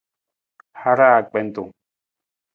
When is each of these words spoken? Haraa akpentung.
Haraa 0.81 1.15
akpentung. 1.19 1.71